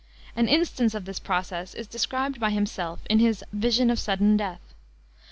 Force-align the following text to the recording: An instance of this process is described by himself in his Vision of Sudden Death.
An 0.35 0.47
instance 0.47 0.95
of 0.95 1.05
this 1.05 1.19
process 1.19 1.75
is 1.75 1.85
described 1.85 2.39
by 2.39 2.49
himself 2.49 3.01
in 3.07 3.19
his 3.19 3.43
Vision 3.53 3.91
of 3.91 3.99
Sudden 3.99 4.35
Death. 4.35 4.73